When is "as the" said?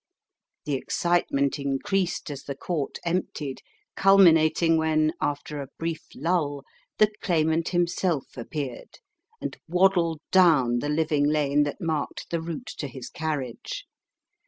2.31-2.55